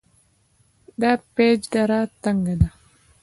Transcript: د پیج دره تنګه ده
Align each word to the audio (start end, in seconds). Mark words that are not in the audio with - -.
د 1.01 1.03
پیج 1.35 1.61
دره 1.73 1.99
تنګه 2.23 2.55
ده 2.61 2.69